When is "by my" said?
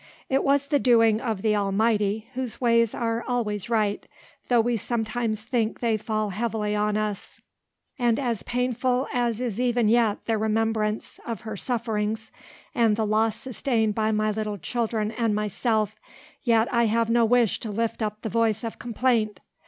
13.93-14.31